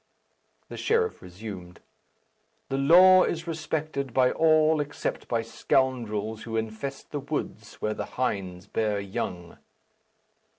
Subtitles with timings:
[0.67, 1.79] The sheriff resumed.
[2.69, 8.05] "The law is respected by all except by scoundrels who infest the woods where the
[8.17, 9.59] hinds bear young."